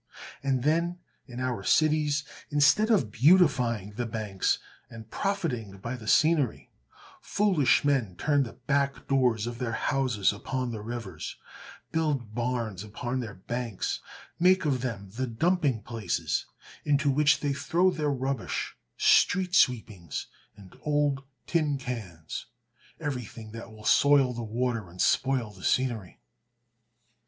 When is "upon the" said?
10.33-10.81